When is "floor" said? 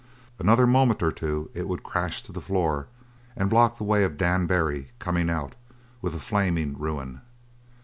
2.41-2.87